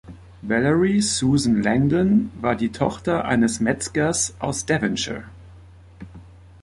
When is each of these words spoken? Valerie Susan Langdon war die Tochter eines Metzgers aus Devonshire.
Valerie 0.41 0.99
Susan 0.99 1.61
Langdon 1.61 2.31
war 2.41 2.55
die 2.55 2.71
Tochter 2.71 3.25
eines 3.25 3.59
Metzgers 3.59 4.33
aus 4.39 4.65
Devonshire. 4.65 5.25